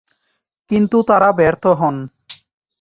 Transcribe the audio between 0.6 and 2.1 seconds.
কিন্তু তারা ব্যার্থ হন।